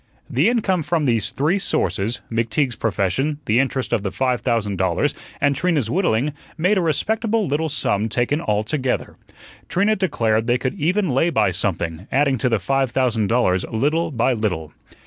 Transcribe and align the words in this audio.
The 0.27 0.49
income 0.49 0.81
from 0.81 1.05
these 1.05 1.29
three 1.29 1.59
sources, 1.59 2.21
McTeague's 2.31 2.75
profession, 2.75 3.37
the 3.45 3.59
interest 3.59 3.93
of 3.93 4.01
the 4.01 4.09
five 4.11 4.41
thousand 4.41 4.77
dollars, 4.79 5.13
and 5.39 5.55
Trina's 5.55 5.91
whittling, 5.91 6.33
made 6.57 6.79
a 6.79 6.81
respectable 6.81 7.45
little 7.47 7.69
sum 7.69 8.09
taken 8.09 8.41
altogether. 8.41 9.15
Trina 9.69 9.95
declared 9.95 10.47
they 10.47 10.57
could 10.57 10.73
even 10.73 11.09
lay 11.09 11.29
by 11.29 11.51
something, 11.51 12.07
adding 12.11 12.39
to 12.39 12.49
the 12.49 12.57
five 12.57 12.89
thousand 12.89 13.27
dollars 13.27 13.63
little 13.71 14.09
by 14.09 14.33
little. 14.33 14.73